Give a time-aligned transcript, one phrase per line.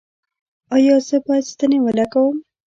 [0.75, 2.35] ایا زه باید ستنې ولګوم؟